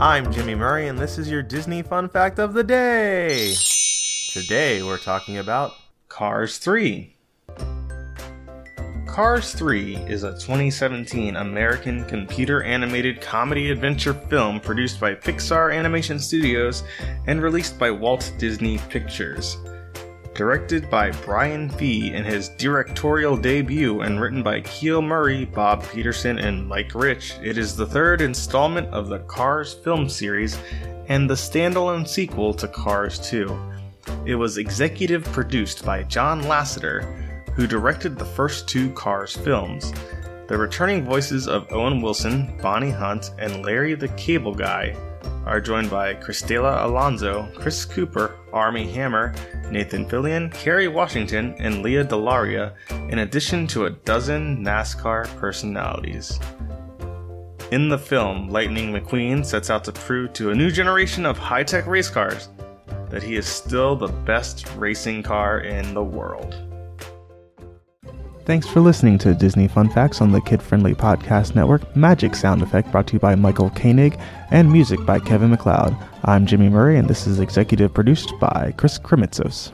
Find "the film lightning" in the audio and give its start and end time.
57.88-58.92